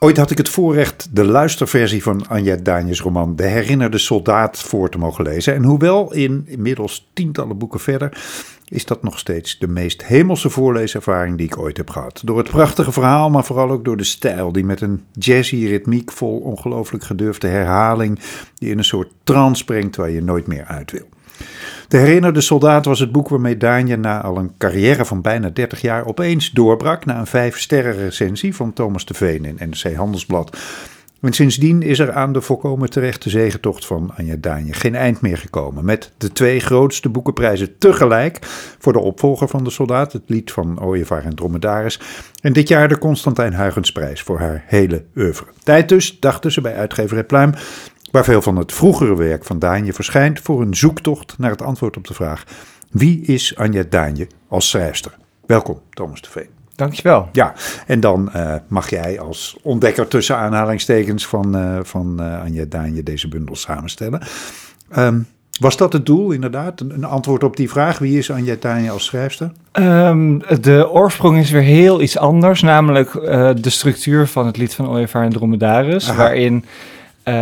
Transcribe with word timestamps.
Ooit 0.00 0.16
had 0.16 0.30
ik 0.30 0.38
het 0.38 0.48
voorrecht 0.48 1.16
de 1.16 1.24
luisterversie 1.24 2.02
van 2.02 2.28
Anja 2.28 2.56
Daanjes 2.56 3.00
roman 3.00 3.36
De 3.36 3.46
Herinnerde 3.46 3.98
Soldaat 3.98 4.58
voor 4.58 4.90
te 4.90 4.98
mogen 4.98 5.24
lezen. 5.24 5.54
En 5.54 5.64
hoewel 5.64 6.12
in 6.12 6.44
inmiddels 6.46 7.08
tientallen 7.12 7.58
boeken 7.58 7.80
verder, 7.80 8.22
is 8.68 8.84
dat 8.84 9.02
nog 9.02 9.18
steeds 9.18 9.58
de 9.58 9.68
meest 9.68 10.04
hemelse 10.04 10.50
voorleeservaring 10.50 11.36
die 11.36 11.46
ik 11.46 11.58
ooit 11.58 11.76
heb 11.76 11.90
gehad. 11.90 12.22
Door 12.24 12.38
het 12.38 12.50
prachtige 12.50 12.92
verhaal, 12.92 13.30
maar 13.30 13.44
vooral 13.44 13.70
ook 13.70 13.84
door 13.84 13.96
de 13.96 14.04
stijl 14.04 14.52
die 14.52 14.64
met 14.64 14.80
een 14.80 15.04
jazzy 15.12 15.66
ritmiek 15.66 16.12
vol 16.12 16.38
ongelooflijk 16.38 17.04
gedurfde 17.04 17.46
herhaling 17.46 18.18
die 18.54 18.70
in 18.70 18.78
een 18.78 18.84
soort 18.84 19.10
trance 19.24 19.64
brengt 19.64 19.96
waar 19.96 20.10
je 20.10 20.22
nooit 20.22 20.46
meer 20.46 20.64
uit 20.64 20.90
wil. 20.90 21.08
De 21.88 21.96
herinnerde 21.96 22.40
soldaat 22.40 22.84
was 22.84 23.00
het 23.00 23.12
boek 23.12 23.28
waarmee 23.28 23.56
Daanje 23.56 23.96
na 23.96 24.22
al 24.22 24.36
een 24.36 24.52
carrière 24.58 25.04
van 25.04 25.20
bijna 25.20 25.50
30 25.50 25.80
jaar 25.80 26.06
opeens 26.06 26.50
doorbrak 26.50 27.04
na 27.04 27.18
een 27.18 27.26
vijf 27.26 27.58
sterren 27.58 27.96
recensie 27.96 28.54
van 28.54 28.72
Thomas 28.72 29.04
de 29.04 29.14
Veen 29.14 29.44
in 29.44 29.58
NRC 29.68 29.94
Handelsblad. 29.94 30.56
En 31.20 31.32
sindsdien 31.32 31.82
is 31.82 31.98
er 31.98 32.12
aan 32.12 32.32
de 32.32 32.40
volkomen 32.40 32.90
terechte 32.90 33.30
zegentocht 33.30 33.86
van 33.86 34.12
Anja 34.16 34.34
Daanje 34.38 34.72
geen 34.72 34.94
eind 34.94 35.20
meer 35.20 35.38
gekomen. 35.38 35.84
Met 35.84 36.12
de 36.16 36.32
twee 36.32 36.60
grootste 36.60 37.08
boekenprijzen 37.08 37.78
tegelijk 37.78 38.38
voor 38.78 38.92
de 38.92 38.98
opvolger 38.98 39.48
van 39.48 39.64
de 39.64 39.70
soldaat, 39.70 40.12
het 40.12 40.22
lied 40.26 40.52
van 40.52 40.82
Ooievaar 40.82 41.24
en 41.24 41.34
Dromedaris. 41.34 42.00
En 42.40 42.52
dit 42.52 42.68
jaar 42.68 42.88
de 42.88 42.98
Constantijn 42.98 43.54
Huygensprijs 43.54 44.22
voor 44.22 44.38
haar 44.38 44.64
hele 44.66 45.04
oeuvre. 45.16 45.46
Tijd 45.62 45.88
dus, 45.88 46.20
dachten 46.20 46.52
ze 46.52 46.60
bij 46.60 46.74
uitgeverij 46.74 47.24
Pluim, 47.24 47.52
waar 48.10 48.24
veel 48.24 48.42
van 48.42 48.56
het 48.56 48.72
vroegere 48.72 49.16
werk 49.16 49.44
van 49.44 49.58
Daanje 49.58 49.92
verschijnt 49.92 50.40
voor 50.40 50.60
een 50.60 50.74
zoektocht 50.74 51.38
naar 51.38 51.50
het 51.50 51.62
antwoord 51.62 51.96
op 51.96 52.06
de 52.06 52.14
vraag: 52.14 52.44
wie 52.90 53.20
is 53.20 53.56
Anja 53.56 53.84
Daanje 53.88 54.26
als 54.48 54.68
schrijfster? 54.68 55.16
Welkom, 55.46 55.80
Thomas 55.90 56.20
de 56.20 56.28
Veen. 56.30 56.48
Dankjewel. 56.74 57.28
Ja, 57.32 57.54
en 57.86 58.00
dan 58.00 58.30
uh, 58.36 58.54
mag 58.68 58.90
jij 58.90 59.20
als 59.20 59.58
ontdekker 59.62 60.08
tussen 60.08 60.36
aanhalingstekens 60.36 61.26
van, 61.26 61.56
uh, 61.56 61.78
van 61.82 62.16
uh, 62.20 62.42
Anja 62.42 62.64
Daanje 62.68 63.02
deze 63.02 63.28
bundel 63.28 63.56
samenstellen. 63.56 64.22
Um, 64.96 65.26
was 65.60 65.76
dat 65.76 65.92
het 65.92 66.06
doel, 66.06 66.30
inderdaad? 66.30 66.80
Een 66.80 67.04
antwoord 67.04 67.44
op 67.44 67.56
die 67.56 67.70
vraag: 67.70 67.98
wie 67.98 68.18
is 68.18 68.30
Anja 68.30 68.56
Daanje 68.60 68.90
als 68.90 69.04
schrijfster? 69.04 69.52
Um, 69.72 70.42
de 70.60 70.90
oorsprong 70.90 71.38
is 71.38 71.50
weer 71.50 71.62
heel 71.62 72.00
iets 72.00 72.18
anders, 72.18 72.62
namelijk 72.62 73.12
de 73.62 73.70
structuur 73.70 74.26
van 74.26 74.46
het 74.46 74.56
lied 74.56 74.74
van 74.74 74.88
Ooievaar 74.88 75.24
en 75.24 75.32
Dromedaris, 75.32 76.08
Aha. 76.08 76.16
waarin 76.16 76.64
uh, 77.28 77.34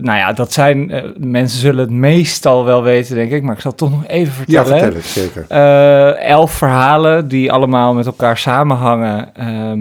nou 0.00 0.18
ja, 0.18 0.32
dat 0.32 0.52
zijn, 0.52 0.90
uh, 0.90 1.02
mensen 1.16 1.58
zullen 1.58 1.80
het 1.80 1.90
meestal 1.90 2.64
wel 2.64 2.82
weten, 2.82 3.14
denk 3.14 3.30
ik, 3.30 3.42
maar 3.42 3.54
ik 3.54 3.60
zal 3.60 3.70
het 3.70 3.80
toch 3.80 3.90
nog 3.90 4.06
even 4.06 4.32
vertellen. 4.32 4.74
Ja, 4.74 4.80
vertel 4.80 4.94
het, 4.94 5.04
zeker. 5.04 5.46
Uh, 5.48 6.22
elf 6.22 6.52
verhalen 6.52 7.28
die 7.28 7.52
allemaal 7.52 7.94
met 7.94 8.06
elkaar 8.06 8.38
samenhangen, 8.38 9.32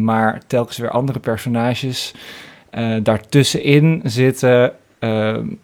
maar 0.04 0.42
telkens 0.48 0.78
weer 0.78 0.90
andere 0.90 1.20
personages. 1.20 2.14
daartussenin 3.04 4.02
zitten, 4.04 4.72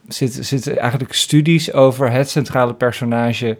zitten, 0.07 0.45
zitten 0.45 0.77
eigenlijk 0.77 1.13
studies 1.13 1.73
over 1.73 2.11
het 2.11 2.29
centrale 2.29 2.73
personage, 2.73 3.57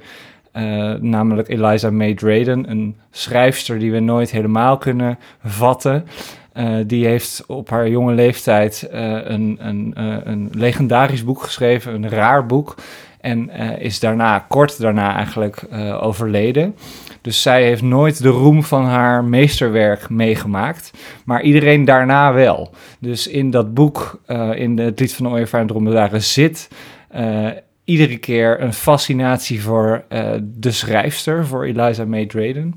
namelijk 1.00 1.50
Eliza 1.50 1.92
May 1.92 2.14
Drayden, 2.14 2.70
een 2.70 2.96
schrijfster 3.12 3.80
die 3.80 3.92
we 3.92 4.00
nooit 4.00 4.32
helemaal 4.32 4.78
kunnen 4.78 5.20
vatten. 5.44 6.06
Uh, 6.58 6.76
die 6.88 7.06
heeft 7.06 7.44
op 7.48 7.70
haar 7.70 7.90
jonge 7.90 8.14
leeftijd 8.14 8.90
uh, 8.94 9.00
een, 9.24 9.58
een, 9.60 9.94
uh, 9.98 10.18
een 10.24 10.50
legendarisch 10.52 11.24
boek 11.24 11.42
geschreven, 11.42 11.94
een 11.94 12.10
raar 12.10 12.46
boek. 12.46 12.76
En 13.22 13.50
is 13.80 14.00
daarna, 14.00 14.40
kort 14.40 14.80
daarna 14.80 15.16
eigenlijk, 15.16 15.66
overleden. 16.02 16.76
Dus 17.22 17.42
zij 17.42 17.64
heeft 17.64 17.82
nooit 17.82 18.22
de 18.22 18.30
roem 18.30 18.64
van 18.64 18.86
haar 18.86 19.24
meesterwerk 19.24 20.10
meegemaakt. 20.10 20.92
Maar 21.26 21.42
iedereen 21.42 21.86
daarna 21.86 22.34
wel. 22.34 22.70
Dus 23.00 23.28
in 23.28 23.52
dat 23.52 23.74
boek, 23.74 24.22
in 24.56 24.80
het 24.80 25.00
lied 25.00 25.14
van 25.14 25.26
de 25.26 25.32
Ooievaar 25.32 25.62
en 25.62 25.68
Dromedaren, 25.68 26.22
zit 26.22 26.68
iedere 27.84 28.18
keer 28.18 28.62
een 28.62 28.74
fascinatie 28.74 29.62
voor 29.62 30.04
uh, 30.10 30.32
de 30.42 30.72
schrijfster, 30.72 31.46
voor 31.46 31.66
Eliza 31.66 32.06
May 32.06 32.26
Drayden. 32.26 32.76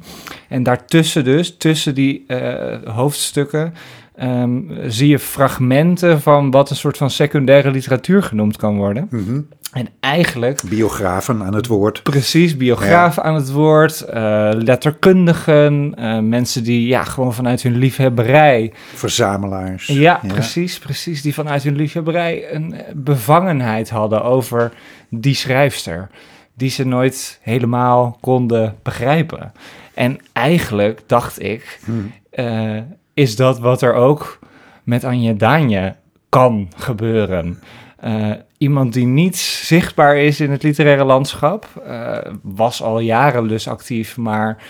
En 0.49 0.63
daartussen 0.63 1.25
dus, 1.25 1.57
tussen 1.57 1.95
die 1.95 2.25
uh, 2.29 2.83
hoofdstukken, 2.85 3.75
um, 4.23 4.71
zie 4.87 5.09
je 5.09 5.19
fragmenten 5.19 6.21
van 6.21 6.51
wat 6.51 6.71
een 6.71 6.77
soort 6.77 6.97
van 6.97 7.11
secundaire 7.11 7.71
literatuur 7.71 8.23
genoemd 8.23 8.57
kan 8.57 8.77
worden. 8.77 9.07
Mm 9.11 9.25
-hmm. 9.25 9.49
En 9.73 9.89
eigenlijk... 10.01 10.63
Biografen 10.69 11.43
aan 11.43 11.55
het 11.55 11.67
woord. 11.67 12.03
Precies, 12.03 12.57
biografen 12.57 13.23
ja. 13.23 13.29
aan 13.29 13.35
het 13.35 13.53
woord, 13.53 14.05
uh, 14.09 14.15
letterkundigen, 14.53 15.95
uh, 15.99 16.19
mensen 16.19 16.65
die 16.65 16.87
ja, 16.87 17.05
gewoon 17.05 17.35
vanuit 17.35 17.63
hun 17.63 17.77
liefhebberij... 17.77 18.73
Verzamelaars. 18.95 19.87
Ja, 19.87 20.21
ja, 20.23 20.33
precies, 20.33 20.79
precies. 20.79 21.23
Die 21.23 21.35
vanuit 21.35 21.63
hun 21.63 21.77
liefhebberij 21.77 22.55
een 22.55 22.75
bevangenheid 22.95 23.91
hadden 23.91 24.23
over 24.23 24.73
die 25.11 25.35
schrijfster. 25.35 26.09
Die 26.55 26.71
ze 26.71 26.87
nooit 26.87 27.39
helemaal 27.43 28.19
konden 28.21 28.75
begrijpen. 28.83 29.53
En 29.95 30.19
eigenlijk 30.33 31.01
dacht 31.07 31.43
ik, 31.43 31.81
hmm. 31.85 32.13
uh, 32.35 32.79
is 33.17 33.37
dat 33.37 33.59
wat 33.59 33.83
er 33.83 33.95
ook 33.95 34.39
met 34.85 35.05
Anja 35.05 35.33
Daanje 35.33 35.95
kan 36.29 36.69
gebeuren. 36.77 37.59
Uh, 38.05 38.33
iemand 38.59 38.93
die 38.93 39.07
niet 39.07 39.37
zichtbaar 39.37 40.17
is 40.17 40.41
in 40.41 40.51
het 40.51 40.63
literaire 40.63 41.05
landschap, 41.05 41.67
uh, 41.87 42.19
was 42.43 42.83
al 42.83 42.99
jaren 42.99 43.49
dus 43.49 43.69
actief, 43.69 44.17
maar 44.17 44.63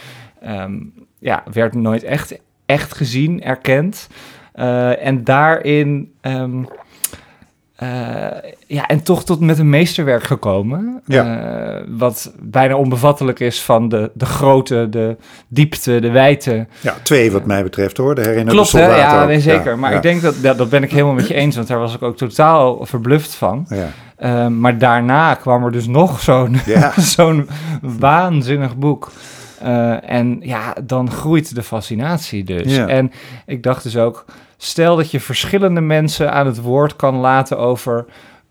um, 0.44 0.92
ja, 1.18 1.42
werd 1.52 1.74
nooit 1.74 2.02
echt, 2.02 2.40
echt 2.66 2.94
gezien, 2.94 3.42
erkend. 3.42 4.08
Uh, 4.54 5.06
en 5.06 5.24
daarin 5.24 6.12
um, 6.22 6.68
uh, 7.82 7.88
ja, 8.66 8.86
en 8.86 9.02
toch 9.02 9.24
tot 9.24 9.40
met 9.40 9.58
een 9.58 9.68
meesterwerk 9.68 10.22
gekomen. 10.22 11.02
Ja. 11.06 11.76
Uh, 11.76 11.84
wat 11.88 12.32
bijna 12.38 12.76
onbevattelijk 12.76 13.40
is 13.40 13.62
van 13.62 13.88
de, 13.88 14.10
de 14.14 14.26
grootte, 14.26 14.88
de 14.90 15.16
diepte, 15.48 16.00
de 16.00 16.10
wijte. 16.10 16.66
Ja, 16.80 16.94
twee 17.02 17.32
wat 17.32 17.46
mij 17.46 17.62
betreft 17.62 17.96
hoor. 17.96 18.14
De 18.14 18.20
herinnerde 18.20 18.50
Klopt, 18.50 18.72
hè? 18.72 18.96
Ja, 18.96 19.24
nee, 19.24 19.40
zeker. 19.40 19.70
Ja, 19.70 19.76
maar 19.76 19.90
ja. 19.90 19.96
ik 19.96 20.02
denk 20.02 20.22
dat, 20.22 20.34
dat, 20.42 20.58
dat 20.58 20.70
ben 20.70 20.82
ik 20.82 20.90
helemaal 20.90 21.14
met 21.14 21.28
je 21.28 21.34
eens, 21.42 21.56
want 21.56 21.68
daar 21.68 21.78
was 21.78 21.94
ik 21.94 22.02
ook 22.02 22.16
totaal 22.16 22.86
verbluft 22.86 23.34
van. 23.34 23.66
Ja. 23.68 23.88
Uh, 24.18 24.46
maar 24.46 24.78
daarna 24.78 25.34
kwam 25.34 25.64
er 25.64 25.72
dus 25.72 25.86
nog 25.86 26.20
zo'n 26.20 26.60
zo'n 27.16 27.48
waanzinnig 27.82 28.76
boek. 28.76 29.10
En 30.02 30.38
ja, 30.40 30.74
dan 30.84 31.10
groeit 31.10 31.54
de 31.54 31.62
fascinatie 31.62 32.44
dus. 32.44 32.74
Ja. 32.74 32.86
En 32.86 33.12
ik 33.46 33.62
dacht 33.62 33.82
dus 33.82 33.96
ook, 33.96 34.24
stel 34.56 34.96
dat 34.96 35.10
je 35.10 35.20
verschillende 35.20 35.80
mensen 35.80 36.32
aan 36.32 36.46
het 36.46 36.60
woord 36.60 36.96
kan 36.96 37.14
laten 37.14 37.58
over 37.58 38.04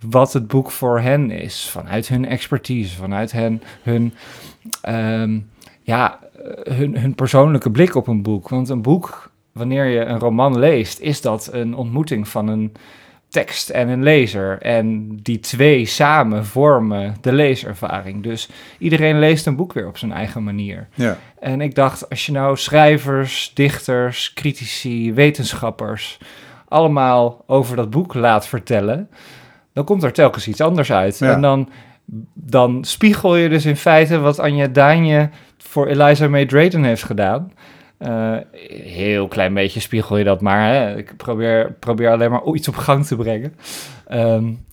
wat 0.09 0.33
het 0.33 0.47
boek 0.47 0.71
voor 0.71 0.99
hen 0.99 1.31
is. 1.31 1.69
Vanuit 1.69 2.07
hun 2.07 2.25
expertise, 2.25 2.95
vanuit 2.95 3.31
hen, 3.31 3.61
hun, 3.81 4.13
um, 4.89 5.49
ja, 5.81 6.19
hun, 6.63 6.97
hun 6.97 7.15
persoonlijke 7.15 7.71
blik 7.71 7.95
op 7.95 8.07
een 8.07 8.21
boek. 8.21 8.49
Want 8.49 8.69
een 8.69 8.81
boek, 8.81 9.31
wanneer 9.51 9.85
je 9.85 9.99
een 9.99 10.19
roman 10.19 10.59
leest, 10.59 10.99
is 10.99 11.21
dat 11.21 11.49
een 11.51 11.75
ontmoeting 11.75 12.27
van 12.27 12.47
een 12.47 12.71
tekst 13.29 13.69
en 13.69 13.89
een 13.89 14.03
lezer. 14.03 14.61
En 14.61 15.15
die 15.21 15.39
twee 15.39 15.85
samen 15.85 16.45
vormen 16.45 17.15
de 17.21 17.33
leeservaring. 17.33 18.23
Dus 18.23 18.49
iedereen 18.77 19.19
leest 19.19 19.45
een 19.45 19.55
boek 19.55 19.73
weer 19.73 19.87
op 19.87 19.97
zijn 19.97 20.11
eigen 20.11 20.43
manier. 20.43 20.87
Ja. 20.93 21.17
En 21.39 21.61
ik 21.61 21.75
dacht, 21.75 22.09
als 22.09 22.25
je 22.25 22.31
nou 22.31 22.57
schrijvers, 22.57 23.51
dichters, 23.53 24.33
critici, 24.33 25.13
wetenschappers 25.13 26.17
allemaal 26.67 27.43
over 27.47 27.75
dat 27.75 27.89
boek 27.89 28.13
laat 28.13 28.47
vertellen, 28.47 29.09
dan 29.73 29.83
komt 29.83 30.03
er 30.03 30.13
telkens 30.13 30.47
iets 30.47 30.61
anders 30.61 30.91
uit. 30.91 31.19
Ja. 31.19 31.33
En 31.33 31.41
dan, 31.41 31.69
dan 32.33 32.83
spiegel 32.83 33.35
je 33.35 33.49
dus 33.49 33.65
in 33.65 33.75
feite 33.75 34.19
wat 34.19 34.39
Anja 34.39 34.67
Daanje 34.67 35.29
voor 35.57 35.87
Eliza 35.87 36.27
May 36.27 36.45
Drayden 36.45 36.83
heeft 36.83 37.03
gedaan. 37.03 37.51
Uh, 38.07 38.37
heel 38.83 39.27
klein 39.27 39.53
beetje 39.53 39.79
spiegel 39.79 40.17
je 40.17 40.23
dat 40.23 40.41
maar. 40.41 40.73
Hè? 40.73 40.97
Ik 40.97 41.17
probeer, 41.17 41.75
probeer 41.79 42.11
alleen 42.11 42.31
maar 42.31 42.53
iets 42.53 42.67
op 42.67 42.75
gang 42.75 43.05
te 43.05 43.15
brengen. 43.15 43.55
Um, 44.11 44.65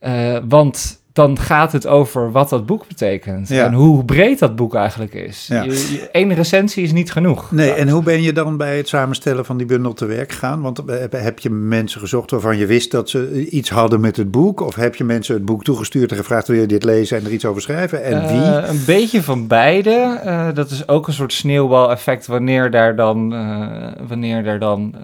uh, 0.00 0.38
want 0.48 0.99
dan 1.12 1.38
gaat 1.38 1.72
het 1.72 1.86
over 1.86 2.32
wat 2.32 2.48
dat 2.48 2.66
boek 2.66 2.88
betekent. 2.88 3.48
Ja. 3.48 3.64
En 3.64 3.72
hoe 3.72 4.04
breed 4.04 4.38
dat 4.38 4.56
boek 4.56 4.74
eigenlijk 4.74 5.14
is. 5.14 5.46
Ja. 5.46 5.66
Één 6.12 6.34
recensie 6.34 6.84
is 6.84 6.92
niet 6.92 7.12
genoeg. 7.12 7.50
Nee, 7.50 7.72
en 7.72 7.88
hoe 7.88 8.02
ben 8.02 8.22
je 8.22 8.32
dan 8.32 8.56
bij 8.56 8.76
het 8.76 8.88
samenstellen 8.88 9.44
van 9.44 9.56
die 9.56 9.66
bundel 9.66 9.92
te 9.92 10.06
werk 10.06 10.32
gegaan? 10.32 10.60
Want 10.60 10.82
heb 11.10 11.38
je 11.38 11.50
mensen 11.50 12.00
gezocht 12.00 12.30
waarvan 12.30 12.56
je 12.56 12.66
wist 12.66 12.90
dat 12.90 13.10
ze 13.10 13.48
iets 13.48 13.70
hadden 13.70 14.00
met 14.00 14.16
het 14.16 14.30
boek? 14.30 14.60
Of 14.60 14.74
heb 14.74 14.94
je 14.94 15.04
mensen 15.04 15.34
het 15.34 15.44
boek 15.44 15.64
toegestuurd 15.64 16.10
en 16.10 16.16
gevraagd 16.16 16.46
wil 16.46 16.60
je 16.60 16.66
dit 16.66 16.84
lezen 16.84 17.18
en 17.18 17.24
er 17.24 17.32
iets 17.32 17.44
over 17.44 17.62
schrijven? 17.62 18.04
En 18.04 18.26
wie? 18.26 18.36
Uh, 18.36 18.68
een 18.68 18.84
beetje 18.86 19.22
van 19.22 19.46
beide. 19.46 20.20
Uh, 20.24 20.48
dat 20.54 20.70
is 20.70 20.88
ook 20.88 21.06
een 21.06 21.12
soort 21.12 21.32
sneeuwbaleffect 21.32 22.26
wanneer 22.26 22.70
daar 22.70 22.96
dan, 22.96 23.34
uh, 23.34 23.66
wanneer 24.08 24.44
daar 24.44 24.58
dan 24.58 24.94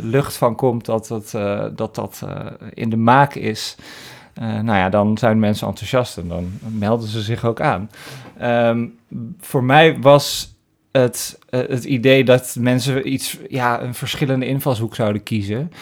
lucht 0.00 0.36
van 0.36 0.54
komt 0.54 0.84
dat 0.84 1.06
dat, 1.06 1.30
dat, 1.76 1.94
dat 1.94 2.24
in 2.74 2.90
de 2.90 2.96
maak 2.96 3.34
is. 3.34 3.76
Uh, 4.38 4.44
nou 4.44 4.78
ja, 4.78 4.88
dan 4.88 5.18
zijn 5.18 5.38
mensen 5.38 5.66
enthousiast 5.66 6.18
en 6.18 6.28
dan 6.28 6.52
melden 6.78 7.08
ze 7.08 7.20
zich 7.20 7.44
ook 7.44 7.60
aan. 7.60 7.90
Um, 8.42 8.98
voor 9.40 9.64
mij 9.64 9.98
was 9.98 10.54
het, 10.92 11.38
eh, 11.48 11.60
het 11.68 11.84
idee 11.84 12.24
dat 12.24 12.56
mensen 12.58 13.12
iets, 13.12 13.38
ja, 13.48 13.82
een 13.82 13.94
verschillende 13.94 14.46
invalshoek 14.46 14.94
zouden 14.94 15.22
kiezen. 15.22 15.72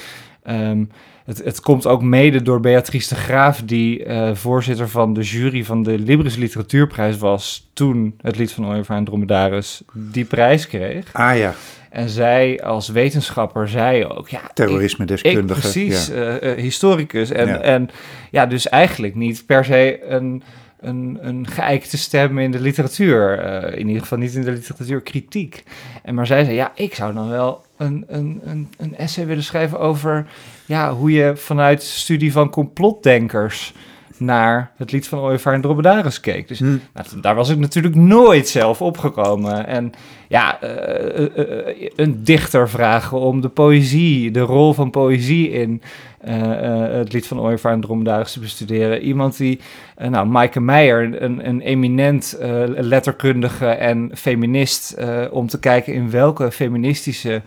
Ehm, 0.42 0.84
het, 1.24 1.44
het 1.44 1.60
komt 1.60 1.86
ook 1.86 2.02
mede 2.02 2.42
door 2.42 2.60
Beatrice 2.60 3.14
de 3.14 3.20
Graaf, 3.20 3.62
die 3.64 4.04
eh, 4.04 4.34
voorzitter 4.34 4.88
van 4.88 5.12
de 5.12 5.22
jury 5.22 5.64
van 5.64 5.82
de 5.82 5.98
Libris 5.98 6.36
Literatuurprijs 6.36 7.16
was 7.16 7.70
toen 7.72 8.14
het 8.22 8.36
lied 8.36 8.52
van 8.52 8.66
Oliver 8.66 8.96
en 8.96 9.04
Dromedaris 9.04 9.82
die 9.92 10.24
prijs 10.24 10.66
kreeg. 10.66 11.12
Ah 11.12 11.36
ja. 11.36 11.54
En 11.90 12.08
zij 12.08 12.62
als 12.62 12.88
wetenschapper 12.88 13.68
zei 13.68 14.04
ook, 14.04 14.28
ja... 14.28 14.40
Terrorisme-deskundige. 14.54 15.60
Precies, 15.60 16.06
ja. 16.06 16.40
Uh, 16.42 16.50
uh, 16.50 16.62
historicus. 16.62 17.30
En 17.30 17.46
ja. 17.46 17.60
en 17.60 17.90
ja, 18.30 18.46
dus 18.46 18.68
eigenlijk 18.68 19.14
niet 19.14 19.46
per 19.46 19.64
se 19.64 20.00
een, 20.08 20.42
een, 20.80 21.18
een 21.20 21.46
geëikte 21.46 21.98
stem 21.98 22.38
in 22.38 22.50
de 22.50 22.60
literatuur. 22.60 23.44
Uh, 23.44 23.78
in 23.78 23.86
ieder 23.86 24.02
geval 24.02 24.18
niet 24.18 24.34
in 24.34 24.42
de 24.42 24.52
literatuurkritiek. 24.52 25.64
En 26.02 26.14
maar 26.14 26.26
zij 26.26 26.44
zei, 26.44 26.56
ja, 26.56 26.72
ik 26.74 26.94
zou 26.94 27.14
dan 27.14 27.28
wel 27.28 27.64
een, 27.76 28.04
een, 28.08 28.40
een, 28.44 28.68
een 28.78 28.96
essay 28.96 29.26
willen 29.26 29.44
schrijven 29.44 29.78
over... 29.78 30.26
Ja, 30.66 30.92
hoe 30.94 31.12
je 31.12 31.36
vanuit 31.36 31.82
studie 31.82 32.32
van 32.32 32.50
complotdenkers 32.50 33.74
naar 34.20 34.70
het 34.76 34.92
lied 34.92 35.08
van 35.08 35.18
Ooievaar 35.18 35.54
en 35.54 35.60
Dromedaris 35.60 36.20
keek. 36.20 36.48
Dus 36.48 36.58
hmm. 36.58 36.80
nou, 36.94 37.20
daar 37.20 37.34
was 37.34 37.48
ik 37.48 37.58
natuurlijk 37.58 37.94
nooit 37.94 38.48
zelf 38.48 38.82
opgekomen. 38.82 39.66
En 39.66 39.92
ja, 40.28 40.58
uh, 40.62 41.18
uh, 41.18 41.28
uh, 41.36 41.88
een 41.96 42.24
dichter 42.24 42.68
vragen 42.68 43.18
om 43.18 43.40
de 43.40 43.48
poëzie, 43.48 44.30
de 44.30 44.40
rol 44.40 44.72
van 44.72 44.90
poëzie 44.90 45.50
in 45.50 45.82
het 46.20 47.12
lied 47.12 47.26
van 47.26 47.40
Ooievaar 47.40 47.72
en 47.72 47.80
Dromedaris 47.80 48.32
te 48.32 48.40
bestuderen. 48.40 49.02
Iemand 49.02 49.36
die, 49.36 49.60
nou, 50.08 50.26
Maaike 50.26 50.60
Meijer, 50.60 51.22
een, 51.22 51.48
een 51.48 51.60
eminent 51.60 52.36
letterkundige 52.76 53.66
en 53.66 54.10
feminist, 54.14 54.96
om 55.30 55.46
te 55.46 55.58
kijken 55.58 55.94
in 55.94 56.10
welke 56.10 56.50
feministische 56.52 57.42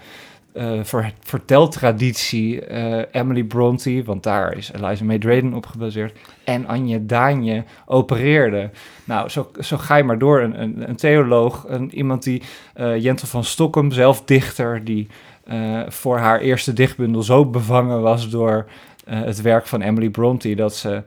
ver, 0.81 1.13
verteltraditie 1.19 2.71
uh, 2.71 3.01
Emily 3.12 3.44
Bronte, 3.44 4.03
want 4.06 4.24
daar 4.24 4.57
is 4.57 4.71
Eliza 4.71 5.03
May 5.03 5.19
Drayden 5.19 5.53
op 5.53 5.65
gebaseerd, 5.65 6.18
en 6.44 6.68
Anje 6.68 7.06
Daanje 7.06 7.63
opereerde. 7.86 8.69
Nou, 9.06 9.30
zo, 9.30 9.51
zo 9.59 9.77
ga 9.77 9.95
je 9.95 10.03
maar 10.03 10.18
door. 10.18 10.42
Een, 10.42 10.62
een, 10.62 10.89
een 10.89 10.95
theoloog, 10.95 11.65
een, 11.68 11.95
iemand 11.95 12.24
die, 12.24 12.42
uh, 12.75 13.01
Jentel 13.01 13.27
van 13.27 13.44
Stokkem, 13.44 13.92
zelf 13.92 14.24
dichter, 14.24 14.83
die 14.83 15.07
voor 15.88 16.18
haar 16.18 16.39
eerste 16.39 16.74
dichtbundel 16.74 17.24
zo 17.24 17.45
bevangen 17.45 18.01
was 18.01 18.30
door 18.30 18.69
het 19.06 19.42
werk 19.42 19.68
van 19.68 19.81
Emily 19.81 20.09
Bronte, 20.09 20.56
dat 20.56 20.75
ze 20.75 21.04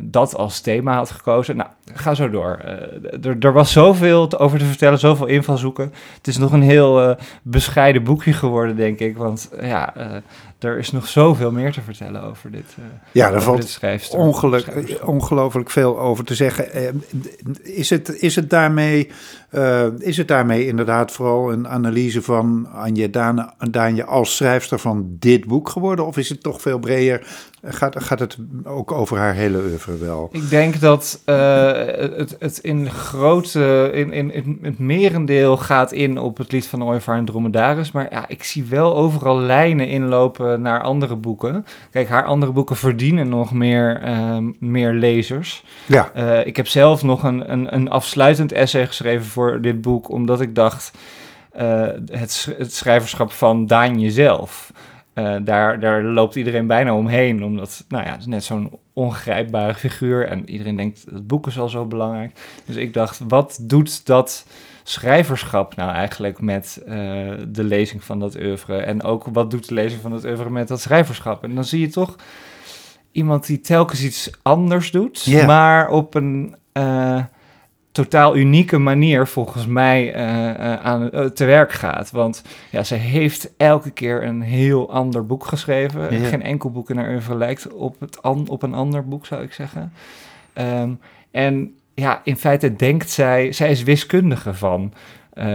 dat 0.00 0.36
als 0.36 0.60
thema 0.60 0.94
had 0.94 1.10
gekozen. 1.10 1.56
Nou, 1.56 1.70
ga 1.94 2.14
zo 2.14 2.30
door. 2.30 2.60
Uh, 2.64 3.44
er, 3.44 3.52
was 3.52 3.72
zoveel 3.72 4.38
over 4.38 4.58
te 4.58 4.64
vertellen, 4.64 4.98
zoveel 4.98 5.26
invalshoeken. 5.26 5.92
Het 6.16 6.26
is 6.26 6.38
nog 6.38 6.52
een 6.52 6.62
heel 6.62 7.08
uh, 7.08 7.16
bescheiden 7.42 8.04
boekje 8.04 8.32
geworden, 8.32 8.76
denk 8.76 8.98
ik. 8.98 9.16
Want 9.16 9.50
ja, 9.60 9.94
er 10.58 10.78
is 10.78 10.92
nog 10.92 11.08
zoveel 11.08 11.52
meer 11.52 11.72
te 11.72 11.80
vertellen 11.80 12.22
over 12.22 12.50
dit 12.50 12.76
Ja, 13.12 13.30
er 13.30 13.42
valt 13.42 13.78
ongelooflijk 15.04 15.70
veel 15.70 15.98
over 15.98 16.24
te 16.24 16.34
zeggen. 16.34 16.66
is, 17.62 17.90
het, 17.90 18.22
is, 18.22 18.36
het 18.36 18.50
daarmee, 18.50 19.10
is 19.98 20.16
het 20.16 20.28
daarmee 20.28 20.66
inderdaad 20.66 21.12
vooral 21.12 21.52
een 21.52 21.68
analyse 21.68 22.22
van 22.22 22.68
Anje 22.72 23.10
Daanje 23.70 24.04
als 24.04 24.36
schrijfster 24.36 24.78
van 24.78 25.06
dit 25.18 25.46
boek 25.46 25.68
geworden? 25.68 26.06
Of 26.06 26.16
is 26.16 26.28
het 26.28 26.42
toch 26.42 26.60
veel 26.60 26.78
breder? 26.78 27.26
Gaat, 27.64 28.02
gaat 28.02 28.18
het 28.18 28.36
ook 28.64 28.92
over 28.92 29.16
haar 29.16 29.34
hele 29.34 29.58
oeuvre 29.58 29.98
wel? 29.98 30.28
Ik 30.32 30.50
denk 30.50 30.80
dat 30.80 31.22
uh, 31.26 31.72
het, 32.16 32.36
het 32.38 32.58
in 32.58 32.90
grote, 32.90 33.90
in, 33.92 34.12
in, 34.12 34.32
in, 34.32 34.58
het 34.62 34.78
merendeel 34.78 35.56
gaat 35.56 35.92
in 35.92 36.18
op 36.18 36.36
het 36.36 36.52
lied 36.52 36.66
van 36.66 36.84
Ooievaar 36.84 37.16
en 37.16 37.24
Dromedaris. 37.24 37.92
Maar 37.92 38.06
ja, 38.10 38.28
ik 38.28 38.44
zie 38.44 38.64
wel 38.64 38.96
overal 38.96 39.38
lijnen 39.38 39.88
inlopen 39.88 40.47
naar 40.56 40.82
andere 40.82 41.16
boeken. 41.16 41.66
Kijk, 41.90 42.08
haar 42.08 42.24
andere 42.24 42.52
boeken 42.52 42.76
verdienen 42.76 43.28
nog 43.28 43.52
meer, 43.52 44.08
uh, 44.08 44.38
meer 44.58 44.92
lezers. 44.92 45.64
Ja. 45.86 46.10
Uh, 46.16 46.46
ik 46.46 46.56
heb 46.56 46.66
zelf 46.66 47.02
nog 47.02 47.22
een, 47.22 47.52
een, 47.52 47.74
een 47.74 47.90
afsluitend 47.90 48.52
essay 48.52 48.86
geschreven 48.86 49.26
voor 49.26 49.60
dit 49.60 49.80
boek, 49.80 50.10
omdat 50.10 50.40
ik 50.40 50.54
dacht, 50.54 50.98
het, 52.10 52.54
het 52.58 52.74
schrijverschap 52.74 53.32
van 53.32 53.66
Daan 53.66 54.00
jezelf... 54.00 54.72
Uh, 55.14 55.36
daar, 55.42 55.80
daar 55.80 56.02
loopt 56.02 56.34
iedereen 56.34 56.66
bijna 56.66 56.94
omheen, 56.94 57.44
omdat, 57.44 57.84
nou 57.88 58.04
ja, 58.04 58.10
het 58.10 58.20
is 58.20 58.26
net 58.26 58.44
zo'n 58.44 58.70
ongrijpbare 58.92 59.74
figuur 59.74 60.26
en 60.26 60.50
iedereen 60.50 60.76
denkt, 60.76 61.04
het 61.10 61.26
boek 61.26 61.46
is 61.46 61.58
al 61.58 61.68
zo 61.68 61.84
belangrijk. 61.84 62.60
Dus 62.64 62.76
ik 62.76 62.94
dacht, 62.94 63.20
wat 63.28 63.58
doet 63.62 64.06
dat 64.06 64.46
schrijverschap 64.90 65.76
nou 65.76 65.90
eigenlijk 65.90 66.40
met 66.40 66.82
uh, 66.86 66.94
de 67.48 67.64
lezing 67.64 68.04
van 68.04 68.18
dat 68.18 68.36
oeuvre? 68.36 68.76
En 68.76 69.02
ook, 69.02 69.24
wat 69.32 69.50
doet 69.50 69.68
de 69.68 69.74
lezing 69.74 70.02
van 70.02 70.10
dat 70.10 70.24
oeuvre 70.24 70.50
met 70.50 70.68
dat 70.68 70.80
schrijverschap? 70.80 71.44
En 71.44 71.54
dan 71.54 71.64
zie 71.64 71.80
je 71.80 71.88
toch 71.88 72.16
iemand 73.12 73.46
die 73.46 73.60
telkens 73.60 74.04
iets 74.04 74.30
anders 74.42 74.90
doet, 74.90 75.24
yeah. 75.24 75.46
maar 75.46 75.88
op 75.88 76.14
een... 76.14 76.56
Uh, 76.72 77.24
totaal 77.92 78.36
unieke 78.36 78.78
manier 78.78 79.26
volgens 79.26 79.66
mij 79.66 80.14
uh, 80.14 80.46
uh, 80.46 80.74
aan 80.74 81.10
te 81.34 81.44
werk 81.44 81.72
gaat. 81.72 82.10
Want 82.10 82.42
ja, 82.70 82.82
ze 82.82 82.94
heeft 82.94 83.52
elke 83.56 83.90
keer 83.90 84.24
een 84.24 84.40
heel 84.40 84.92
ander 84.92 85.26
boek 85.26 85.44
geschreven. 85.44 86.12
Geen 86.12 86.42
enkel 86.42 86.70
boek 86.70 86.90
in 86.90 86.96
haar 86.96 87.10
oeuvre 87.10 87.36
lijkt 87.36 87.72
op, 87.72 88.00
het 88.00 88.22
an, 88.22 88.48
op 88.48 88.62
een 88.62 88.74
ander 88.74 89.08
boek, 89.08 89.26
zou 89.26 89.42
ik 89.42 89.52
zeggen. 89.52 89.92
Um, 90.54 91.00
en 91.30 91.77
ja, 91.98 92.20
in 92.24 92.36
feite 92.36 92.76
denkt 92.76 93.10
zij... 93.10 93.52
Zij 93.52 93.70
is 93.70 93.82
wiskundige 93.82 94.54
van, 94.54 94.92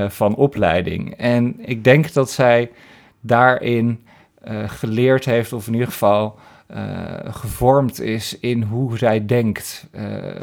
van 0.07 0.36
opleiding. 0.36 1.13
En 1.18 1.56
ik 1.57 1.84
denk 1.84 2.13
dat 2.13 2.31
zij 2.31 2.72
daarin 3.22 4.04
geleerd 4.68 5.25
heeft, 5.25 5.54
of 5.54 5.68
in 5.68 5.74
ieder 5.74 5.88
geval... 5.88 6.40
Uh, 6.75 6.80
gevormd 7.24 8.01
is 8.01 8.40
in 8.40 8.62
hoe 8.62 8.98
zij 8.98 9.25
denkt. 9.25 9.88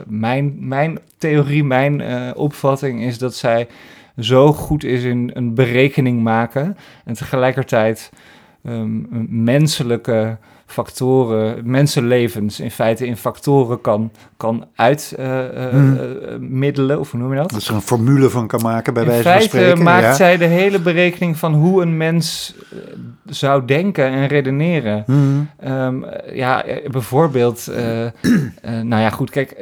Mijn, 0.06 0.69
mijn 0.69 0.99
theorie, 1.19 1.64
mijn 1.64 2.02
opvatting 2.37 3.02
is 3.02 3.19
dat 3.19 3.35
zij 3.35 3.69
zo 4.19 4.52
goed 4.52 4.85
is 4.85 5.02
in 5.02 5.31
een 5.35 5.55
berekening 5.55 6.23
maken 6.23 6.76
en 7.05 7.14
tegelijkertijd 7.14 8.11
um, 8.64 9.06
menselijke 9.29 10.38
factoren, 10.70 11.70
mensenlevens 11.70 12.61
in 12.61 12.70
feite 12.70 13.06
in 13.06 13.17
factoren 13.17 13.81
kan, 13.81 14.11
kan 14.37 14.67
uitmiddelen, 14.75 16.90
uh, 16.90 16.94
uh, 16.94 17.00
of 17.00 17.11
hoe 17.11 17.20
noem 17.20 17.32
je 17.32 17.38
dat? 17.38 17.50
Dat 17.50 17.62
ze 17.62 17.72
een 17.72 17.81
formule 17.81 18.31
van 18.31 18.46
kan 18.46 18.62
maken 18.62 18.94
bij 18.94 19.02
in 19.02 19.08
wijze 19.08 19.22
feite 19.22 19.49
van 19.49 19.58
spreken. 19.58 19.82
maakt 19.82 20.02
ja. 20.02 20.14
zij 20.14 20.37
de 20.37 20.44
hele 20.44 20.81
berekening 20.81 21.38
van 21.38 21.54
hoe 21.54 21.83
een 21.83 21.97
mens 21.97 22.54
zou 23.25 23.64
denken 23.64 24.04
en 24.04 24.26
redeneren. 24.26 25.04
Mm. 25.06 25.50
Um, 25.66 26.04
ja, 26.33 26.64
bijvoorbeeld, 26.90 27.71
uh, 27.71 28.06
nou 28.90 29.02
ja, 29.02 29.11
goed, 29.11 29.30
kijk, 29.30 29.56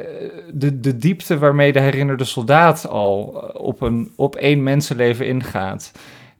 de, 0.53 0.79
de 0.79 0.97
diepte 0.97 1.37
waarmee 1.37 1.73
de 1.73 1.79
herinnerde 1.79 2.23
soldaat 2.23 2.87
al 2.87 3.21
op, 3.53 3.81
een, 3.81 4.11
op 4.15 4.35
één 4.35 4.63
mensenleven 4.63 5.27
ingaat 5.27 5.91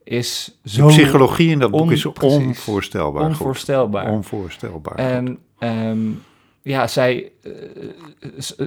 is 0.10 0.60
zo... 0.66 0.88
De 0.88 0.94
psychologie 0.94 1.50
in 1.50 1.60
dat 1.60 1.72
boek 1.72 1.92
is 1.92 2.06
onvoorstelbaar. 2.06 3.24
Onvoorstelbaar. 3.24 4.12
Onvoorstelbaar. 4.12 4.96
En 4.96 5.38
um, 5.60 6.22
ja, 6.62 6.88
zij... 6.88 7.32
Uh, 7.44 7.54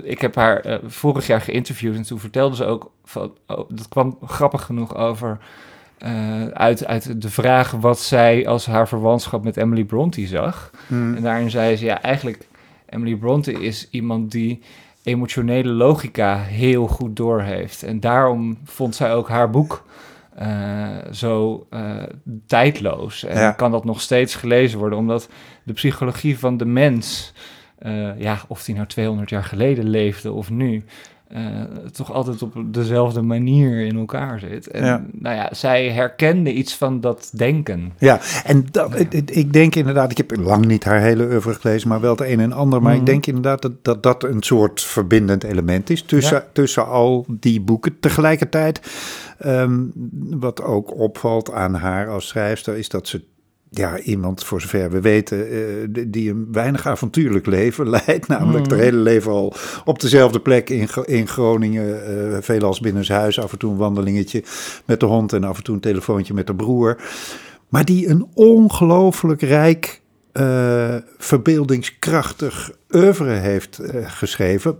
ik 0.03 0.21
heb 0.21 0.35
haar 0.35 0.67
uh, 0.67 0.77
vorig 0.87 1.27
jaar 1.27 1.41
geïnterviewd 1.41 1.97
en 1.97 2.03
toen 2.03 2.19
vertelde 2.19 2.57
ze 2.57 2.65
ook... 2.65 2.91
Van, 3.05 3.33
oh, 3.47 3.69
dat 3.69 3.89
kwam 3.89 4.19
grappig 4.25 4.63
genoeg 4.63 4.97
over... 4.97 5.39
Uh, 6.05 6.47
uit, 6.47 6.87
uit 6.87 7.23
de 7.23 7.31
vraag 7.31 7.71
wat 7.71 8.01
zij 8.01 8.49
als 8.49 8.67
haar 8.67 8.89
verwantschap 8.89 9.45
met 9.45 9.57
Emily 9.57 9.85
Bronte 9.85 10.27
zag. 10.27 10.71
Hmm. 10.87 11.15
En 11.15 11.23
daarin 11.23 11.51
zei 11.51 11.77
ze, 11.77 11.85
ja, 11.85 12.03
eigenlijk... 12.03 12.47
Emily 12.87 13.17
Bronte 13.17 13.53
is 13.53 13.89
iemand 13.91 14.31
die 14.31 14.63
emotionele 15.03 15.73
logica 15.73 16.39
heel 16.39 16.87
goed 16.87 17.17
doorheeft. 17.17 17.83
En 17.83 18.01
daarom 18.01 18.59
vond 18.65 18.95
zij 18.95 19.15
ook 19.15 19.29
haar 19.29 19.51
boek 19.51 19.85
uh, 20.41 20.89
zo 21.13 21.67
uh, 21.71 22.03
tijdloos. 22.47 23.25
En 23.25 23.41
ja. 23.41 23.53
kan 23.53 23.71
dat 23.71 23.85
nog 23.85 24.01
steeds 24.01 24.35
gelezen 24.35 24.79
worden, 24.79 24.99
omdat 24.99 25.29
de 25.63 25.73
psychologie 25.73 26.39
van 26.39 26.57
de 26.57 26.65
mens, 26.65 27.33
uh, 27.83 28.21
ja, 28.21 28.39
of 28.49 28.65
die 28.65 28.75
nou 28.75 28.87
200 28.87 29.31
jaar 29.31 29.45
geleden 29.45 29.89
leefde 29.89 30.33
of 30.33 30.51
nu, 30.51 30.85
toch 31.93 32.13
altijd 32.13 32.43
op 32.43 32.55
dezelfde 32.67 33.23
manier 33.23 33.87
in 33.87 33.97
elkaar 33.97 34.39
zit. 34.39 34.67
En 34.67 34.85
ja. 34.85 35.05
nou 35.13 35.37
ja, 35.37 35.49
zij 35.53 35.91
herkende 35.91 36.53
iets 36.53 36.77
van 36.77 37.01
dat 37.01 37.31
denken. 37.35 37.93
Ja, 37.99 38.21
en 38.45 38.67
dat, 38.71 39.01
ik, 39.01 39.31
ik, 39.31 39.53
denk 39.53 39.75
inderdaad, 39.75 40.11
ik 40.11 40.17
heb 40.17 40.37
lang 40.37 40.67
niet 40.67 40.85
haar 40.85 41.01
hele 41.01 41.25
oeuvre 41.25 41.55
gelezen, 41.55 41.89
maar 41.89 42.01
wel 42.01 42.11
het 42.11 42.21
een 42.21 42.41
en 42.41 42.53
ander. 42.53 42.83
Maar 42.83 42.93
mm. 42.93 43.01
ik 43.01 43.07
denk 43.07 43.27
inderdaad 43.27 43.63
dat, 43.63 43.73
dat 43.83 44.03
dat 44.03 44.25
een 44.25 44.43
soort 44.43 44.83
verbindend 44.83 45.45
element 45.45 45.91
is 45.91 46.03
tussen, 46.03 46.37
ja. 46.37 46.47
tussen 46.53 46.87
al 46.87 47.27
die 47.29 47.61
boeken. 47.61 48.01
Tegelijkertijd 48.01 48.81
Um, 49.47 49.93
wat 50.31 50.63
ook 50.63 50.99
opvalt 50.99 51.53
aan 51.53 51.75
haar 51.75 52.09
als 52.09 52.29
schrijfster 52.29 52.77
is 52.77 52.89
dat 52.89 53.09
ze 53.09 53.25
ja, 53.75 53.99
iemand, 53.99 54.45
voor 54.45 54.61
zover 54.61 54.91
we 54.91 55.01
weten, 55.01 55.53
uh, 55.53 56.05
die 56.07 56.31
een 56.31 56.49
weinig 56.53 56.87
avontuurlijk 56.87 57.47
leven 57.47 57.91
leidt. 58.07 58.29
Namelijk 58.29 58.65
mm. 58.65 58.73
het 58.73 58.81
hele 58.81 58.97
leven 58.97 59.33
al 59.33 59.55
op 59.85 60.01
dezelfde 60.01 60.41
plek 60.41 60.71
in, 60.71 60.89
in 61.05 61.29
Groningen. 61.29 62.03
Uh, 62.33 62.37
veelal 62.41 62.79
binnen 62.83 63.05
zijn 63.05 63.21
huis, 63.21 63.41
af 63.41 63.53
en 63.53 63.59
toe 63.59 63.71
een 63.71 63.77
wandelingetje 63.77 64.43
met 64.85 65.01
de 65.01 65.07
hond 65.07 65.33
en 65.33 65.45
af 65.45 65.57
en 65.57 65.63
toe 65.63 65.75
een 65.75 65.81
telefoontje 65.81 66.35
met 66.35 66.47
de 66.47 66.55
broer. 66.55 67.03
Maar 67.69 67.85
die 67.85 68.09
een 68.09 68.27
ongelooflijk 68.35 69.43
rijk 69.43 70.02
uh, 70.33 70.95
verbeeldingskrachtig 71.19 72.71
oeuvre 72.91 73.31
heeft 73.31 73.81
uh, 73.81 74.11
geschreven. 74.11 74.79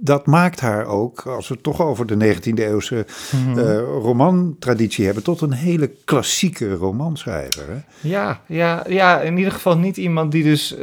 Dat 0.00 0.26
maakt 0.26 0.60
haar 0.60 0.86
ook, 0.86 1.20
als 1.20 1.48
we 1.48 1.54
het 1.54 1.62
toch 1.62 1.80
over 1.80 2.06
de 2.06 2.36
19e 2.36 2.54
eeuwse 2.54 3.06
mm 3.36 3.58
uh, 3.58 3.78
romantraditie 3.78 5.04
hebben, 5.04 5.22
tot 5.22 5.40
een 5.40 5.52
hele 5.52 5.90
klassieke 6.04 6.74
romanschrijver. 6.74 7.64
Hè? 7.68 8.08
Ja, 8.08 8.40
ja, 8.46 8.84
ja, 8.88 9.20
in 9.20 9.36
ieder 9.36 9.52
geval 9.52 9.78
niet 9.78 9.96
iemand 9.96 10.32
die 10.32 10.42
dus 10.42 10.76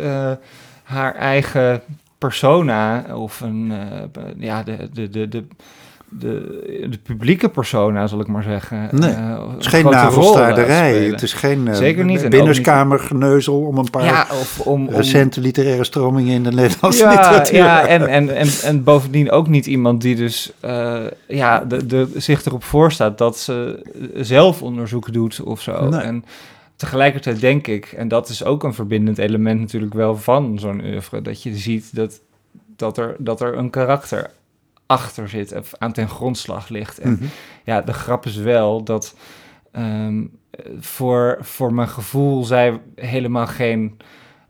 haar 0.84 1.16
eigen 1.16 1.82
persona 2.18 3.16
of 3.16 3.42
een, 3.42 3.74
ja, 4.38 4.64
de, 4.64 4.90
de, 4.94 5.10
de, 5.10 5.28
de 5.28 5.44
de, 6.10 6.88
de 6.90 6.98
publieke 7.04 7.50
persona, 7.50 8.08
zal 8.08 8.20
ik 8.20 8.28
maar 8.28 8.44
zeggen. 8.44 8.90
Nee, 8.92 9.12
uh, 9.12 9.52
het 9.52 9.60
is 9.60 9.68
geen 9.68 9.86
navelstaarderij. 9.86 11.04
Het 11.04 11.22
is 11.22 11.34
geen 11.34 11.68
uh, 11.68 11.74
Zeker 11.74 12.06
niet. 12.06 12.30
binnenskamergeneuzel 12.30 13.60
om 13.60 13.78
een 13.78 13.90
paar 13.90 14.04
ja, 14.04 14.28
of 14.30 14.60
om, 14.60 14.88
om, 14.88 14.94
recente 14.94 15.42
literaire 15.42 15.84
stromingen 15.84 16.34
in 16.34 16.44
de 16.44 16.52
Nederlandse 16.52 17.04
ja, 17.04 17.10
literatuur. 17.10 17.58
Ja, 17.58 17.88
en, 17.88 18.08
en, 18.08 18.36
en, 18.36 18.48
en 18.64 18.84
bovendien 18.84 19.32
ook 19.32 19.48
niet 19.48 19.66
iemand 19.66 20.02
die 20.02 20.16
dus 20.16 20.52
uh, 20.66 21.00
ja, 21.28 21.60
de, 21.60 21.86
de, 21.86 22.10
zich 22.16 22.46
erop 22.46 22.64
voorstaat 22.64 23.18
dat 23.18 23.38
ze 23.38 23.86
zelf 24.16 24.62
onderzoek 24.62 25.14
doet 25.14 25.42
of 25.42 25.62
zo. 25.62 25.90
Nee. 25.90 26.02
En 26.02 26.26
tegelijkertijd 26.76 27.40
denk 27.40 27.68
ik, 27.68 27.86
en 27.86 28.08
dat 28.08 28.30
is 28.30 28.44
ook 28.44 28.64
een 28.64 28.74
verbindend 28.74 29.18
element 29.18 29.60
natuurlijk 29.60 29.94
wel 29.94 30.18
van 30.18 30.60
zo'n 30.60 30.82
oeuvre, 30.84 31.22
dat 31.22 31.44
je 31.44 31.56
ziet 31.56 31.96
dat, 31.96 32.20
dat, 32.76 32.98
er, 32.98 33.16
dat 33.18 33.42
er 33.42 33.58
een 33.58 33.70
karakter 33.70 34.30
achter 34.90 35.30
zit 35.30 35.56
of 35.56 35.72
aan 35.78 35.92
ten 35.92 36.10
grondslag 36.10 36.70
ligt. 36.70 37.00
En 37.00 37.12
mhm. 37.12 37.24
ja, 37.64 37.82
de 37.82 37.94
grap 37.94 38.26
is 38.26 38.36
wel 38.36 38.84
dat 38.84 39.16
ehm, 39.72 40.24
voor, 40.80 41.38
voor 41.42 41.74
mijn 41.74 41.88
gevoel 41.88 42.44
zij 42.44 42.80
helemaal 42.96 43.48
geen 43.48 43.98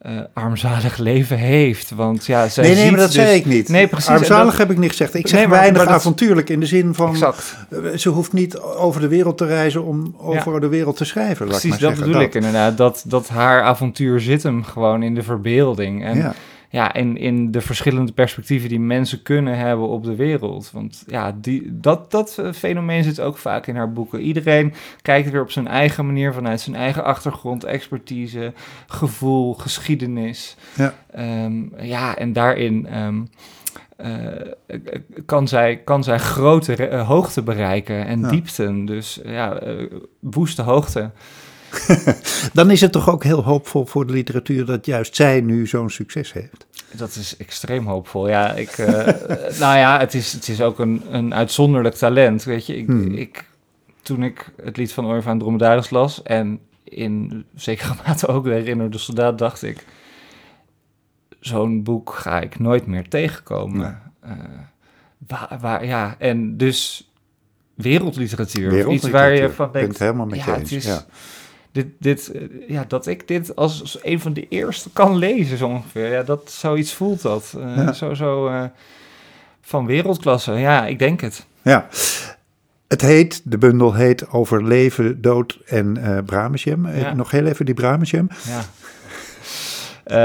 uh, 0.02 0.20
armzalig 0.34 0.98
leven 1.12 1.38
heeft. 1.38 1.90
Want 1.90 2.26
ja, 2.26 2.48
zij 2.48 2.64
nee, 2.64 2.76
nee, 2.76 2.90
maar 2.90 3.00
dat 3.00 3.12
dus... 3.12 3.16
zei 3.16 3.38
ik 3.38 3.46
niet. 3.46 3.70
Nee, 3.70 3.88
precies. 3.88 4.10
Armzalig 4.10 4.58
heb 4.58 4.72
ik 4.72 4.78
niet 4.78 4.90
gezegd. 4.90 5.14
Ik 5.14 5.28
zeg 5.28 5.40
nee, 5.40 5.48
maar, 5.48 5.60
weinig 5.60 5.88
avontuurlijk 5.88 6.50
in 6.50 6.60
de 6.60 6.66
zin 6.66 6.94
van... 6.94 7.10
Exact. 7.10 7.56
Eh, 7.70 7.80
ze 7.96 8.10
hoeft 8.10 8.34
niet 8.34 8.60
over 8.60 9.02
de 9.02 9.08
wereld 9.08 9.38
te 9.38 9.46
reizen 9.46 9.84
om 9.84 10.16
over 10.18 10.62
de 10.62 10.68
wereld 10.68 10.98
te 10.98 11.06
schrijven. 11.06 11.48
Precies, 11.48 11.72
dat 11.72 11.80
zeggen. 11.80 12.06
bedoel 12.06 12.22
ik 12.22 12.36
inderdaad. 12.36 12.78
Dat, 12.78 13.04
dat 13.08 13.28
haar 13.28 13.62
avontuur 13.62 14.20
zit 14.20 14.44
hem 14.44 14.64
gewoon 14.64 15.04
in 15.04 15.16
de 15.16 15.24
verbeelding. 15.24 16.04
En 16.04 16.18
ja 16.18 16.34
ja, 16.70 16.94
in, 16.94 17.18
in 17.18 17.52
de 17.52 17.62
verschillende 17.62 18.12
perspectieven 18.12 18.70
die 18.70 18.80
mensen 18.80 19.22
kunnen 19.22 19.58
hebben 19.58 19.88
op 19.88 20.04
de 20.04 20.16
wereld. 20.16 20.72
Want 20.72 21.04
ja, 21.08 21.36
die, 21.42 21.80
dat, 21.80 22.12
dat 22.12 22.38
eh, 22.38 22.52
fenomeen 22.52 23.04
zit 23.04 23.22
ook 23.22 23.38
vaak 23.38 23.68
in 23.68 23.76
haar 23.76 23.94
boeken. 23.94 24.22
Iedereen 24.22 24.74
kijkt 25.02 25.32
weer 25.32 25.42
op 25.42 25.52
zijn 25.52 25.68
eigen 25.68 26.06
manier 26.06 26.34
vanuit 26.34 26.62
zijn 26.62 26.76
eigen 26.76 27.04
achtergrond, 27.04 27.64
expertise, 27.64 28.54
gevoel, 28.88 29.54
geschiedenis. 29.54 30.56
Ja, 30.76 30.94
um, 31.46 31.74
ja 31.80 32.16
en 32.16 32.34
daarin. 32.34 32.98
Um, 32.98 33.30
uh, 34.06 34.78
kan, 35.26 35.48
zij, 35.48 35.78
kan 35.78 36.04
zij 36.04 36.20
grote 36.20 36.90
uh, 36.90 37.08
hoogte 37.08 37.42
bereiken 37.42 38.06
en 38.06 38.20
ja. 38.20 38.30
diepten. 38.30 38.86
Dus 38.86 39.20
ja, 39.24 39.68
uh, 39.68 39.92
woeste 40.20 40.62
hoogte. 40.62 41.12
Dan 42.54 42.72
is 42.72 42.82
het 42.82 42.92
toch 42.92 43.10
ook 43.10 43.24
heel 43.24 43.44
hoopvol 43.44 43.86
voor 43.86 44.08
de 44.08 44.14
literatuur 44.14 44.66
dat 44.66 44.86
juist 44.86 45.16
zij 45.16 45.42
nu 45.42 45.68
zo'n 45.68 45.90
succes 45.90 46.34
heeft. 46.34 46.68
Dat 46.92 47.16
is 47.16 47.38
extreem 47.38 47.88
hoopvol. 47.88 48.30
Ja, 48.30 48.54
ik, 48.54 48.78
uh, 48.78 48.88
nou 49.64 49.78
ja, 49.78 50.00
het 50.00 50.14
is, 50.14 50.34
het 50.34 50.48
is 50.48 50.62
ook 50.62 50.80
een, 50.80 51.02
een 51.10 51.34
uitzonderlijk 51.34 51.96
talent. 51.96 52.44
Weet 52.44 52.66
je, 52.66 52.78
ik, 52.78 52.86
hmm. 52.86 53.14
ik, 53.14 53.46
toen 54.02 54.24
ik 54.24 54.52
het 54.64 54.78
lied 54.78 54.94
van 54.94 55.06
Orva 55.06 55.22
van 55.22 55.40
Dromedaris 55.40 55.90
las 55.90 56.24
en 56.24 56.60
in 56.84 57.46
zekere 57.56 57.94
mate 58.06 58.28
ook 58.28 58.44
de 58.44 58.52
herinnerde 58.52 58.98
soldaat, 58.98 59.38
dacht 59.38 59.64
ik: 59.64 59.86
zo'n 61.40 61.84
boek 61.84 62.14
ga 62.14 62.42
ik 62.42 62.60
nooit 62.60 62.86
meer 62.86 63.08
tegenkomen. 63.08 64.02
Uh, 64.26 64.32
waar, 65.28 65.58
waar, 65.62 65.86
ja, 65.86 66.16
en 66.18 66.58
dus 66.58 67.12
wereldliteratuur. 67.74 68.70
wereldliteratuur. 68.70 69.10
Iets 69.10 69.10
waar 69.10 69.36
je 69.36 69.50
van 69.50 69.72
denkt: 69.72 70.00
helemaal 70.00 70.26
met 70.26 70.40
ja, 70.40 70.46
je 70.46 70.60
eens. 70.60 70.70
Het 70.70 70.80
is, 70.80 70.86
ja 70.86 71.06
dit, 71.72 71.88
dit, 72.00 72.32
eh, 72.32 72.42
ja, 72.68 72.86
dat 72.88 73.08
ik 73.08 73.28
dit 73.28 73.56
als 73.56 74.00
een 74.02 74.20
van 74.20 74.34
de 74.34 74.48
eerste 74.48 74.90
kan 74.94 75.16
lezen, 75.16 75.58
zo 75.58 75.68
ongeveer. 75.68 76.12
Ja, 76.12 76.24
dat, 76.24 76.52
zoiets 76.52 76.94
voelt 76.94 77.22
dat. 77.22 77.54
Uh, 77.58 77.92
Zo, 77.92 78.14
zo 78.14 78.48
uh, 78.48 78.64
van 79.62 79.86
wereldklasse. 79.86 80.54
Ja, 80.54 80.88
ik 80.88 81.00
denk 81.00 81.22
het. 81.22 81.46
Ja. 81.62 81.88
Het 82.88 83.02
heet, 83.02 83.42
de 83.44 83.58
bundel 83.58 83.94
heet 83.94 84.30
Over 84.30 84.64
leven, 84.64 85.22
dood 85.22 85.60
en 85.66 85.98
uh, 85.98 86.18
Bramesjem. 86.26 86.88
Ja. 86.88 87.14
Nog 87.14 87.32
heel 87.32 87.46
even 87.46 87.66
die 87.66 87.74
Bramesjem. 87.74 88.28
Ja. 88.46 88.62
Uh, 90.12 90.16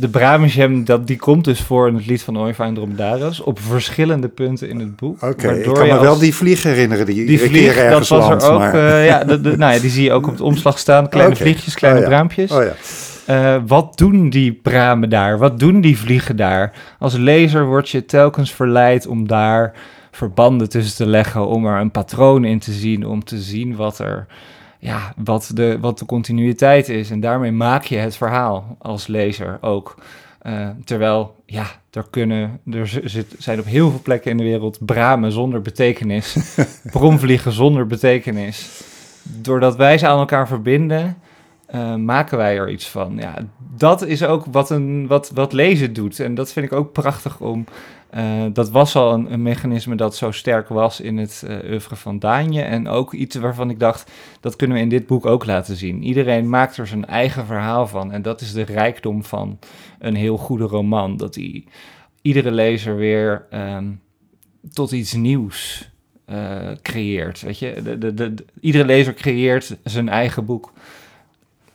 de 0.00 0.08
Bramesjem, 0.10 0.84
dat, 0.84 1.06
die 1.06 1.16
komt 1.16 1.44
dus 1.44 1.60
voor 1.60 1.88
in 1.88 1.94
het 1.94 2.06
lied 2.06 2.22
van 2.22 2.38
Oiva 2.38 2.64
en 2.64 2.74
Dromedaris 2.74 3.40
op 3.40 3.60
verschillende 3.60 4.28
punten 4.28 4.68
in 4.68 4.78
het 4.78 4.96
boek. 4.96 5.22
Oké, 5.22 5.52
ik 5.52 5.72
kan 5.72 5.86
me 5.86 6.00
wel 6.00 6.18
die 6.18 6.34
vlieg 6.34 6.62
herinneren 6.62 7.06
die, 7.06 7.26
die 7.26 7.40
vlieg, 7.40 7.88
dat 7.90 8.08
was 8.08 8.28
er 8.28 8.50
ook. 8.50 8.62
Uh, 8.74 9.06
ja, 9.06 9.24
de, 9.24 9.40
de, 9.40 9.56
nou 9.58 9.72
ja, 9.74 9.80
die 9.80 9.90
zie 9.90 10.04
je 10.04 10.12
ook 10.12 10.26
op 10.26 10.32
het 10.32 10.40
omslag 10.40 10.78
staan. 10.78 11.08
Kleine 11.08 11.32
okay. 11.32 11.44
vliegjes, 11.44 11.74
kleine 11.74 11.98
oh, 11.98 12.04
ja. 12.04 12.10
braampjes. 12.10 12.50
Oh, 12.50 12.62
ja. 12.62 12.72
Uh, 13.28 13.62
wat 13.66 13.98
doen 13.98 14.30
die 14.30 14.52
bramen 14.52 15.10
daar? 15.10 15.38
Wat 15.38 15.58
doen 15.58 15.80
die 15.80 15.98
vliegen 15.98 16.36
daar? 16.36 16.72
Als 16.98 17.16
lezer 17.16 17.66
word 17.66 17.88
je 17.88 18.04
telkens 18.04 18.52
verleid 18.52 19.06
om 19.06 19.26
daar 19.26 19.72
verbanden 20.10 20.68
tussen 20.68 20.96
te 20.96 21.06
leggen, 21.06 21.46
om 21.46 21.66
er 21.66 21.80
een 21.80 21.90
patroon 21.90 22.44
in 22.44 22.58
te 22.58 22.72
zien, 22.72 23.06
om 23.06 23.24
te 23.24 23.38
zien 23.38 23.76
wat 23.76 23.98
er 23.98 24.26
ja, 24.78 25.12
wat, 25.16 25.50
de, 25.54 25.78
wat 25.80 25.98
de 25.98 26.06
continuïteit 26.06 26.88
is. 26.88 27.10
En 27.10 27.20
daarmee 27.20 27.52
maak 27.52 27.84
je 27.84 27.96
het 27.96 28.16
verhaal 28.16 28.76
als 28.78 29.06
lezer 29.06 29.58
ook. 29.60 29.94
Uh, 30.42 30.68
terwijl, 30.84 31.34
ja, 31.46 31.66
er, 31.90 32.06
kunnen, 32.10 32.60
er 32.70 32.86
zit, 32.86 33.34
zijn 33.38 33.58
op 33.58 33.64
heel 33.64 33.90
veel 33.90 34.00
plekken 34.02 34.30
in 34.30 34.36
de 34.36 34.42
wereld 34.42 34.78
bramen 34.86 35.32
zonder 35.32 35.62
betekenis, 35.62 36.56
bromvliegen 36.92 37.52
zonder 37.52 37.86
betekenis. 37.86 38.82
Doordat 39.22 39.76
wij 39.76 39.98
ze 39.98 40.06
aan 40.06 40.18
elkaar 40.18 40.48
verbinden, 40.48 41.16
uh, 41.74 41.94
maken 41.94 42.36
wij 42.36 42.58
er 42.58 42.70
iets 42.70 42.88
van. 42.88 43.16
Ja, 43.16 43.34
dat 43.76 44.02
is 44.02 44.24
ook 44.24 44.44
wat, 44.50 44.70
een, 44.70 45.06
wat, 45.06 45.30
wat 45.34 45.52
lezen 45.52 45.92
doet. 45.92 46.20
En 46.20 46.34
dat 46.34 46.52
vind 46.52 46.66
ik 46.66 46.72
ook 46.72 46.92
prachtig 46.92 47.40
om 47.40 47.64
uh, 48.14 48.44
dat 48.52 48.70
was 48.70 48.96
al 48.96 49.12
een, 49.12 49.42
mechanisme 49.42 49.94
dat 49.94 50.16
zo 50.16 50.30
sterk 50.30 50.68
was 50.68 51.00
in 51.00 51.16
het 51.16 51.44
uh, 51.46 51.70
oeuvre 51.70 51.96
van 51.96 52.18
Daanje. 52.18 52.62
En 52.62 52.88
ook 52.88 53.12
iets 53.12 53.36
waarvan 53.36 53.70
ik 53.70 53.78
dacht, 53.78 54.10
dat 54.40 54.56
kunnen 54.56 54.76
we 54.76 54.82
in 54.82 54.88
dit 54.88 55.06
boek 55.06 55.26
ook 55.26 55.46
laten 55.46 55.76
zien. 55.76 56.02
Iedereen 56.02 56.48
maakt 56.48 56.76
er 56.76 56.86
zijn 56.86 57.06
eigen 57.06 57.46
verhaal 57.46 57.86
van. 57.86 58.12
En 58.12 58.22
dat 58.22 58.40
is 58.40 58.52
de 58.52 58.62
rijkdom 58.62 59.24
van 59.24 59.58
een 59.98 60.14
heel 60.14 60.36
goede 60.36 60.64
roman. 60.64 61.16
Dat 61.16 61.34
hij 61.34 61.64
iedere 62.22 62.50
lezer 62.50 62.96
weer 62.96 63.46
um, 63.50 64.00
tot 64.72 64.92
iets 64.92 65.12
nieuws 65.12 65.90
uh, 66.30 66.70
creëert. 66.82 67.40
Weet 67.40 67.58
je, 67.58 67.82
de, 67.82 67.98
de, 67.98 68.14
de, 68.14 68.34
iedere 68.60 68.84
lezer 68.84 69.14
creëert 69.14 69.76
zijn 69.84 70.08
eigen 70.08 70.44
boek. 70.44 70.72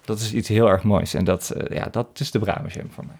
Dat 0.05 0.19
is 0.19 0.33
iets 0.33 0.47
heel 0.47 0.69
erg 0.69 0.83
moois. 0.83 1.13
En 1.13 1.23
dat, 1.23 1.55
ja, 1.69 1.87
dat 1.91 2.07
is 2.19 2.31
de 2.31 2.39
Bramesjem 2.39 2.89
van 2.91 3.05
mij. 3.05 3.15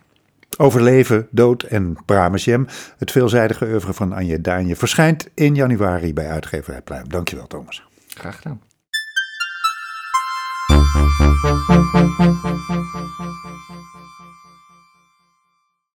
Overleven, 0.58 1.28
Dood 1.32 1.64
en 1.64 1.98
Pramesjem. 2.06 2.68
Het 2.98 3.12
veelzijdige 3.12 3.66
oeuvre 3.66 3.94
van 3.94 4.14
Anje 4.14 4.42
Daanje 4.42 4.76
verschijnt 4.76 5.30
in 5.34 5.56
januari 5.56 6.14
bij 6.14 6.30
uitgeverij 6.30 6.82
Pluim. 6.82 7.10
Dankjewel 7.10 7.48
Thomas. 7.48 7.84
Graag 8.08 8.36
gedaan. 8.36 8.62